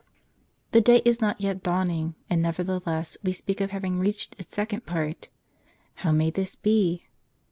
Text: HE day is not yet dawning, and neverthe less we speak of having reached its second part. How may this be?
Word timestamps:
HE 0.73 0.81
day 0.81 1.03
is 1.05 1.21
not 1.21 1.41
yet 1.41 1.61
dawning, 1.61 2.15
and 2.27 2.43
neverthe 2.43 2.87
less 2.87 3.17
we 3.23 3.31
speak 3.33 3.61
of 3.61 3.69
having 3.69 3.99
reached 3.99 4.35
its 4.39 4.55
second 4.55 4.87
part. 4.87 5.29
How 5.93 6.11
may 6.11 6.31
this 6.31 6.55
be? 6.55 7.05